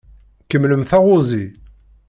Kemmlem 0.49 0.83
taɣuzi. 0.89 1.45